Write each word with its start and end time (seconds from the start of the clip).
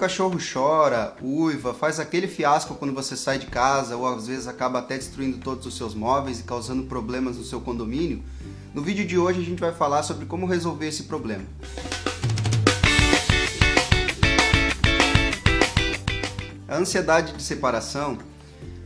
cachorro 0.00 0.38
chora, 0.40 1.14
uiva, 1.22 1.74
faz 1.74 2.00
aquele 2.00 2.26
fiasco 2.26 2.74
quando 2.74 2.94
você 2.94 3.14
sai 3.14 3.38
de 3.38 3.44
casa 3.44 3.98
ou 3.98 4.06
às 4.06 4.28
vezes 4.28 4.46
acaba 4.46 4.78
até 4.78 4.96
destruindo 4.96 5.36
todos 5.36 5.66
os 5.66 5.76
seus 5.76 5.94
móveis 5.94 6.40
e 6.40 6.42
causando 6.42 6.84
problemas 6.84 7.36
no 7.36 7.44
seu 7.44 7.60
condomínio, 7.60 8.22
no 8.72 8.80
vídeo 8.80 9.06
de 9.06 9.18
hoje 9.18 9.40
a 9.40 9.44
gente 9.44 9.60
vai 9.60 9.74
falar 9.74 10.02
sobre 10.02 10.24
como 10.24 10.46
resolver 10.46 10.88
esse 10.88 11.02
problema. 11.02 11.44
A 16.66 16.76
ansiedade 16.76 17.34
de 17.34 17.42
separação 17.42 18.16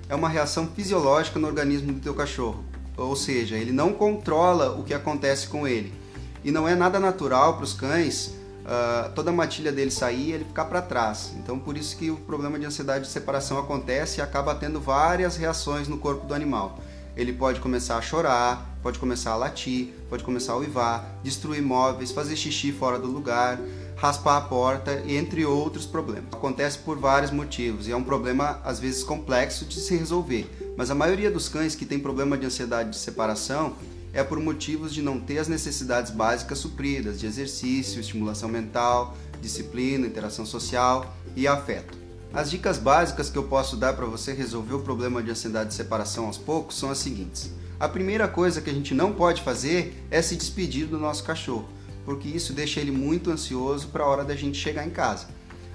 é 0.09 0.17
uma 0.17 0.29
reação 0.29 0.67
fisiológica 0.67 1.39
no 1.39 1.47
organismo 1.47 1.93
do 1.93 2.01
teu 2.01 2.15
cachorro, 2.15 2.65
ou 2.97 3.15
seja, 3.15 3.55
ele 3.55 3.71
não 3.71 3.93
controla 3.93 4.73
o 4.73 4.83
que 4.83 4.93
acontece 4.93 5.47
com 5.47 5.69
ele. 5.69 5.95
E 6.43 6.51
não 6.51 6.69
é 6.69 6.75
nada 6.75 6.99
natural 6.99 7.55
para 7.55 7.65
os 7.65 7.73
cães 7.73 8.35
uh, 8.65 9.11
toda 9.15 9.31
a 9.31 9.33
matilha 9.33 9.71
dele 9.71 9.91
sair 9.91 10.29
e 10.29 10.33
ele 10.33 10.45
ficar 10.45 10.65
para 10.65 10.83
trás. 10.83 11.33
Então, 11.37 11.59
por 11.59 11.77
isso 11.77 11.97
que 11.97 12.11
o 12.11 12.17
problema 12.17 12.59
de 12.59 12.67
ansiedade 12.67 13.05
de 13.05 13.11
separação 13.11 13.59
acontece 13.59 14.21
e 14.21 14.23
acaba 14.23 14.55
tendo 14.55 14.81
várias 14.81 15.37
reações 15.37 15.89
no 15.89 15.99
corpo 15.99 16.27
do 16.27 16.35
animal. 16.35 16.79
Ele 17.17 17.33
pode 17.33 17.61
começar 17.61 17.97
a 17.97 18.03
chorar, 18.03 18.77
pode 18.83 18.99
começar 18.99 19.33
a 19.33 19.37
latir, 19.37 19.95
pode 20.11 20.25
começar 20.25 20.55
a 20.55 20.57
uivar, 20.57 21.19
destruir 21.23 21.63
móveis, 21.63 22.11
fazer 22.11 22.35
xixi 22.35 22.73
fora 22.73 22.99
do 22.99 23.07
lugar, 23.07 23.61
raspar 23.97 24.37
a 24.37 24.41
porta, 24.41 25.03
entre 25.07 25.45
outros 25.45 25.87
problemas. 25.87 26.33
Acontece 26.33 26.79
por 26.79 26.99
vários 26.99 27.31
motivos 27.31 27.87
e 27.87 27.93
é 27.93 27.97
um 27.97 28.03
problema 28.03 28.61
às 28.65 28.81
vezes 28.81 29.05
complexo 29.05 29.65
de 29.65 29.79
se 29.79 29.97
resolver. 29.97 30.51
Mas 30.77 30.91
a 30.91 30.95
maioria 30.95 31.31
dos 31.31 31.49
cães 31.49 31.77
que 31.77 31.87
tem 31.87 32.01
problema 32.01 32.37
de 32.37 32.47
ansiedade 32.47 32.91
de 32.91 32.97
separação 32.97 33.75
é 34.15 34.23
por 34.23 34.39
motivos 34.39 34.95
de 34.95 35.03
não 35.03 35.19
ter 35.19 35.39
as 35.39 35.49
necessidades 35.49 36.13
básicas 36.13 36.59
supridas 36.59 37.19
de 37.19 37.27
exercício, 37.27 38.01
estimulação 38.01 38.49
mental, 38.49 39.17
disciplina, 39.43 40.07
interação 40.07 40.47
social 40.47 41.15
e 41.35 41.49
afeto. 41.49 41.99
As 42.33 42.51
dicas 42.51 42.79
básicas 42.79 43.29
que 43.29 43.37
eu 43.37 43.45
posso 43.45 43.77
dar 43.77 43.95
para 43.95 44.07
você 44.07 44.33
resolver 44.33 44.75
o 44.75 44.83
problema 44.83 45.23
de 45.23 45.31
ansiedade 45.31 45.71
de 45.71 45.75
separação 45.75 46.27
aos 46.27 46.39
poucos 46.39 46.79
são 46.79 46.91
as 46.91 46.99
seguintes. 46.99 47.53
A 47.79 47.89
primeira 47.89 48.29
coisa 48.29 48.61
que 48.61 48.71
a 48.71 48.73
gente 48.73 48.95
não 48.95 49.13
pode 49.13 49.43
fazer 49.43 50.01
é 50.11 50.23
se 50.23 50.37
despedir 50.37 50.87
do 50.87 50.99
nosso 50.99 51.25
cachorro, 51.25 51.69
porque 52.05 52.29
isso 52.29 52.53
deixa 52.53 52.81
ele 52.81 52.93
muito 52.93 53.31
ansioso 53.31 53.89
para 53.89 54.05
a 54.05 54.07
hora 54.07 54.25
da 54.25 54.37
gente 54.37 54.59
chegar 54.59 54.87
em 54.87 54.91
casa. 54.91 55.27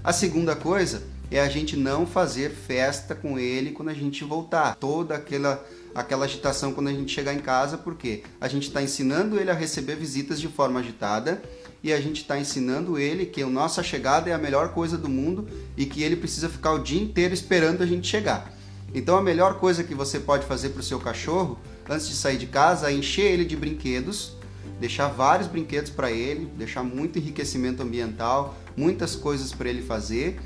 A 0.01 0.13
segunda 0.13 0.55
coisa 0.55 1.03
é 1.31 1.39
a 1.39 1.49
gente 1.49 1.77
não 1.77 2.05
fazer 2.05 2.51
festa 2.51 3.13
com 3.13 3.37
ele 3.37 3.71
quando 3.71 3.89
a 3.89 3.93
gente 3.93 4.23
voltar. 4.23 4.75
Toda 4.75 5.15
aquela 5.15 5.63
aquela 5.93 6.25
agitação 6.25 6.71
quando 6.71 6.87
a 6.87 6.93
gente 6.93 7.11
chegar 7.11 7.33
em 7.33 7.39
casa, 7.39 7.77
porque 7.77 8.23
a 8.39 8.47
gente 8.47 8.67
está 8.67 8.81
ensinando 8.81 9.39
ele 9.39 9.49
a 9.49 9.55
receber 9.55 9.95
visitas 9.95 10.39
de 10.39 10.47
forma 10.47 10.79
agitada 10.79 11.41
e 11.83 11.91
a 11.91 11.99
gente 11.99 12.21
está 12.21 12.37
ensinando 12.37 12.97
ele 12.97 13.25
que 13.25 13.41
a 13.41 13.47
nossa 13.47 13.81
chegada 13.81 14.29
é 14.29 14.33
a 14.33 14.37
melhor 14.37 14.73
coisa 14.73 14.97
do 14.97 15.09
mundo 15.09 15.47
e 15.75 15.85
que 15.85 16.03
ele 16.03 16.15
precisa 16.15 16.49
ficar 16.49 16.73
o 16.73 16.79
dia 16.79 17.01
inteiro 17.01 17.33
esperando 17.33 17.81
a 17.81 17.85
gente 17.85 18.07
chegar. 18.07 18.53
Então 18.93 19.17
a 19.17 19.21
melhor 19.21 19.59
coisa 19.59 19.83
que 19.83 19.95
você 19.95 20.19
pode 20.19 20.45
fazer 20.45 20.69
para 20.69 20.81
o 20.81 20.83
seu 20.83 20.99
cachorro 20.99 21.59
antes 21.87 22.07
de 22.07 22.15
sair 22.15 22.37
de 22.37 22.47
casa 22.47 22.89
é 22.89 22.93
encher 22.93 23.31
ele 23.31 23.45
de 23.45 23.55
brinquedos, 23.55 24.33
deixar 24.79 25.07
vários 25.07 25.47
brinquedos 25.47 25.91
para 25.91 26.11
ele, 26.11 26.45
deixar 26.57 26.83
muito 26.83 27.17
enriquecimento 27.17 27.81
ambiental, 27.81 28.55
muitas 28.75 29.15
coisas 29.15 29.51
para 29.51 29.69
ele 29.69 29.81
fazer 29.81 30.39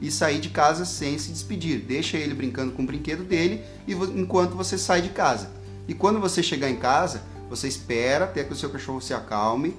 e 0.00 0.10
sair 0.10 0.40
de 0.40 0.48
casa 0.50 0.84
sem 0.84 1.18
se 1.18 1.30
despedir. 1.30 1.80
Deixa 1.80 2.16
ele 2.16 2.34
brincando 2.34 2.72
com 2.72 2.82
o 2.82 2.86
brinquedo 2.86 3.24
dele 3.24 3.62
e 3.86 3.92
enquanto 3.92 4.54
você 4.54 4.78
sai 4.78 5.02
de 5.02 5.10
casa. 5.10 5.50
E 5.86 5.94
quando 5.94 6.20
você 6.20 6.42
chegar 6.42 6.70
em 6.70 6.76
casa, 6.76 7.22
você 7.48 7.66
espera 7.66 8.24
até 8.24 8.44
que 8.44 8.52
o 8.52 8.56
seu 8.56 8.70
cachorro 8.70 9.00
se 9.00 9.12
acalme, 9.12 9.76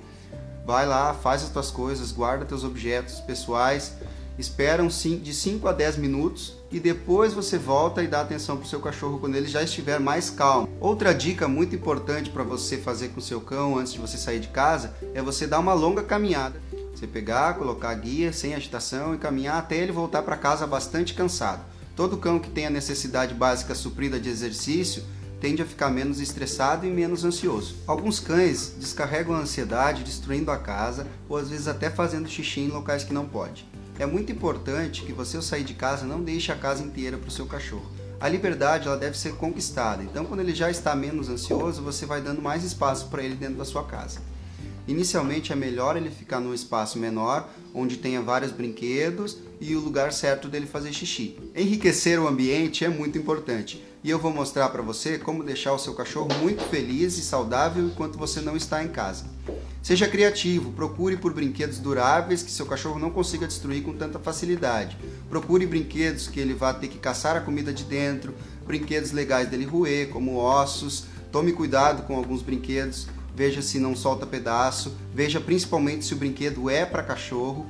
vai 0.65 0.85
lá, 0.85 1.13
faz 1.13 1.43
as 1.43 1.49
tuas 1.49 1.71
coisas, 1.71 2.11
guarda 2.11 2.45
teus 2.45 2.63
objetos 2.63 3.19
pessoais, 3.21 3.93
espera 4.37 4.85
de 4.85 5.33
5 5.33 5.67
a 5.67 5.71
10 5.71 5.97
minutos 5.97 6.57
e 6.71 6.79
depois 6.79 7.33
você 7.33 7.57
volta 7.57 8.03
e 8.03 8.07
dá 8.07 8.21
atenção 8.21 8.57
para 8.57 8.65
o 8.65 8.69
seu 8.69 8.79
cachorro 8.79 9.19
quando 9.19 9.35
ele 9.35 9.47
já 9.47 9.63
estiver 9.63 9.99
mais 9.99 10.29
calmo. 10.29 10.67
Outra 10.79 11.13
dica 11.13 11.47
muito 11.47 11.75
importante 11.75 12.29
para 12.29 12.43
você 12.43 12.77
fazer 12.77 13.09
com 13.09 13.19
o 13.19 13.23
seu 13.23 13.41
cão 13.41 13.77
antes 13.77 13.93
de 13.93 13.99
você 13.99 14.17
sair 14.17 14.39
de 14.39 14.47
casa 14.49 14.93
é 15.13 15.21
você 15.21 15.47
dar 15.47 15.59
uma 15.59 15.73
longa 15.73 16.03
caminhada 16.03 16.59
você 17.01 17.07
pegar, 17.07 17.55
colocar 17.55 17.89
a 17.89 17.95
guia 17.95 18.31
sem 18.31 18.53
agitação 18.53 19.15
e 19.15 19.17
caminhar 19.17 19.57
até 19.57 19.75
ele 19.75 19.91
voltar 19.91 20.21
para 20.21 20.37
casa 20.37 20.67
bastante 20.67 21.15
cansado. 21.15 21.65
Todo 21.95 22.17
cão 22.17 22.37
que 22.37 22.51
tem 22.51 22.67
a 22.67 22.69
necessidade 22.69 23.33
básica 23.33 23.73
suprida 23.73 24.19
de 24.19 24.29
exercício 24.29 25.03
tende 25.39 25.63
a 25.63 25.65
ficar 25.65 25.89
menos 25.89 26.19
estressado 26.19 26.85
e 26.85 26.91
menos 26.91 27.25
ansioso. 27.25 27.77
Alguns 27.87 28.19
cães 28.19 28.75
descarregam 28.77 29.33
a 29.33 29.39
ansiedade 29.39 30.03
destruindo 30.03 30.51
a 30.51 30.59
casa 30.59 31.07
ou 31.27 31.37
às 31.37 31.49
vezes 31.49 31.67
até 31.67 31.89
fazendo 31.89 32.29
xixi 32.29 32.61
em 32.61 32.67
locais 32.67 33.03
que 33.03 33.13
não 33.13 33.25
pode. 33.25 33.67
É 33.97 34.05
muito 34.05 34.31
importante 34.31 35.01
que 35.01 35.11
você 35.11 35.37
ao 35.37 35.43
sair 35.43 35.63
de 35.63 35.73
casa 35.73 36.05
não 36.05 36.21
deixe 36.21 36.51
a 36.51 36.55
casa 36.55 36.83
inteira 36.83 37.17
para 37.17 37.29
o 37.29 37.31
seu 37.31 37.47
cachorro. 37.47 37.89
A 38.19 38.29
liberdade 38.29 38.87
ela 38.87 38.97
deve 38.97 39.17
ser 39.17 39.33
conquistada, 39.33 40.03
então 40.03 40.25
quando 40.25 40.41
ele 40.41 40.53
já 40.53 40.69
está 40.69 40.95
menos 40.95 41.29
ansioso, 41.29 41.81
você 41.81 42.05
vai 42.05 42.21
dando 42.21 42.43
mais 42.43 42.63
espaço 42.63 43.07
para 43.07 43.23
ele 43.23 43.33
dentro 43.33 43.55
da 43.55 43.65
sua 43.65 43.83
casa. 43.83 44.19
Inicialmente 44.87 45.53
é 45.53 45.55
melhor 45.55 45.95
ele 45.95 46.09
ficar 46.09 46.39
num 46.39 46.53
espaço 46.53 46.97
menor, 46.97 47.49
onde 47.73 47.97
tenha 47.97 48.21
vários 48.21 48.51
brinquedos 48.51 49.37
e 49.59 49.75
o 49.75 49.79
lugar 49.79 50.11
certo 50.11 50.47
dele 50.47 50.65
fazer 50.65 50.91
xixi. 50.91 51.37
Enriquecer 51.55 52.19
o 52.19 52.27
ambiente 52.27 52.83
é 52.83 52.89
muito 52.89 53.17
importante 53.17 53.83
e 54.03 54.09
eu 54.09 54.17
vou 54.17 54.33
mostrar 54.33 54.69
para 54.69 54.81
você 54.81 55.19
como 55.19 55.43
deixar 55.43 55.73
o 55.73 55.79
seu 55.79 55.93
cachorro 55.93 56.29
muito 56.41 56.63
feliz 56.63 57.17
e 57.17 57.21
saudável 57.21 57.85
enquanto 57.85 58.17
você 58.17 58.41
não 58.41 58.57
está 58.57 58.83
em 58.83 58.87
casa. 58.87 59.25
Seja 59.83 60.07
criativo, 60.07 60.71
procure 60.71 61.17
por 61.17 61.33
brinquedos 61.33 61.79
duráveis 61.79 62.43
que 62.43 62.51
seu 62.51 62.65
cachorro 62.65 62.99
não 62.99 63.09
consiga 63.09 63.47
destruir 63.47 63.83
com 63.83 63.93
tanta 63.93 64.19
facilidade. 64.19 64.97
Procure 65.29 65.65
brinquedos 65.65 66.27
que 66.27 66.39
ele 66.39 66.53
vá 66.53 66.73
ter 66.73 66.87
que 66.87 66.99
caçar 66.99 67.35
a 67.35 67.41
comida 67.41 67.73
de 67.73 67.83
dentro, 67.83 68.33
brinquedos 68.65 69.11
legais 69.11 69.49
dele 69.49 69.65
roer, 69.65 70.09
como 70.09 70.37
ossos. 70.37 71.05
Tome 71.31 71.51
cuidado 71.51 72.03
com 72.03 72.15
alguns 72.15 72.41
brinquedos 72.41 73.07
veja 73.35 73.61
se 73.61 73.79
não 73.79 73.95
solta 73.95 74.25
pedaço, 74.25 74.93
veja 75.13 75.39
principalmente 75.39 76.05
se 76.05 76.13
o 76.13 76.17
brinquedo 76.17 76.69
é 76.69 76.85
para 76.85 77.03
cachorro. 77.03 77.65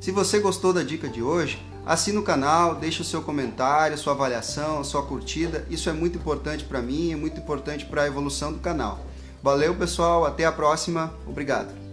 Se 0.00 0.10
você 0.10 0.38
gostou 0.38 0.72
da 0.72 0.82
dica 0.82 1.08
de 1.08 1.22
hoje, 1.22 1.62
assine 1.84 2.18
o 2.18 2.22
canal, 2.22 2.74
deixe 2.74 3.02
o 3.02 3.04
seu 3.04 3.22
comentário, 3.22 3.98
sua 3.98 4.12
avaliação, 4.12 4.84
sua 4.84 5.02
curtida. 5.02 5.66
Isso 5.68 5.90
é 5.90 5.92
muito 5.92 6.18
importante 6.18 6.64
para 6.64 6.80
mim, 6.80 7.12
é 7.12 7.16
muito 7.16 7.38
importante 7.38 7.84
para 7.84 8.02
a 8.02 8.06
evolução 8.06 8.52
do 8.52 8.60
canal. 8.60 9.00
Valeu 9.42 9.74
pessoal, 9.74 10.24
até 10.24 10.44
a 10.44 10.52
próxima, 10.52 11.12
obrigado. 11.26 11.87